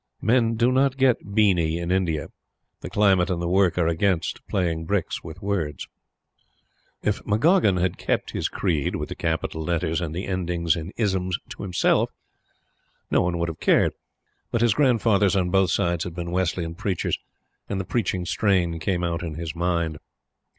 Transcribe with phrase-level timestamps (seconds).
[0.19, 2.29] Men do not get "beany" in India.
[2.79, 5.87] The climate and the work are against playing bricks with words.
[7.03, 11.37] If McGoggin had kept his creed, with the capital letters and the endings in "isms,"
[11.49, 12.09] to himself,
[13.11, 13.93] no one would have cared;
[14.49, 17.19] but his grandfathers on both sides had been Wesleyan preachers,
[17.69, 19.99] and the preaching strain came out in his mind.